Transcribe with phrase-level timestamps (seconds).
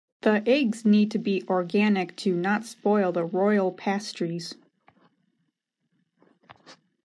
[0.21, 4.55] The eggs need to be organic to not spoil the royal pastries.